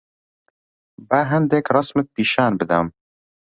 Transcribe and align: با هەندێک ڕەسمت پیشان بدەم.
با 1.07 1.19
هەندێک 1.31 1.65
ڕەسمت 1.75 2.07
پیشان 2.15 2.53
بدەم. 2.59 2.87